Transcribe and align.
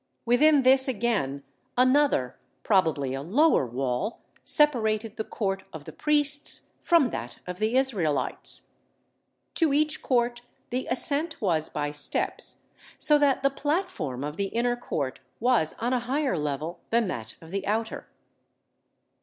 Within 0.25 0.63
this 0.63 0.87
again 0.87 1.43
another, 1.77 2.35
probably 2.63 3.13
a 3.13 3.21
lower, 3.21 3.67
wall 3.67 4.19
separated 4.43 5.15
the 5.15 5.23
court 5.23 5.61
of 5.71 5.85
the 5.85 5.91
priests 5.91 6.71
from 6.81 7.11
that 7.11 7.37
of 7.45 7.59
the 7.59 7.75
Israelites. 7.75 8.71
To 9.53 9.71
each 9.73 10.01
court 10.01 10.41
the 10.71 10.87
ascent 10.89 11.39
was 11.39 11.69
by 11.69 11.91
steps, 11.91 12.63
so 12.97 13.19
that 13.19 13.43
the 13.43 13.51
platform 13.51 14.23
of 14.23 14.37
the 14.37 14.47
inner 14.47 14.75
court 14.75 15.19
was 15.39 15.75
on 15.77 15.93
a 15.93 15.99
higher 15.99 16.35
level 16.35 16.79
than 16.89 17.07
that 17.07 17.35
of 17.39 17.51
the 17.51 17.67
outer. 17.67 18.07